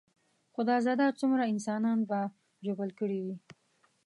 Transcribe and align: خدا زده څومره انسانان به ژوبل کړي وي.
خدا 0.53 0.75
زده 0.85 1.05
څومره 1.19 1.43
انسانان 1.53 1.99
به 2.09 2.19
ژوبل 2.65 2.89
کړي 2.99 3.19
وي. 3.25 3.35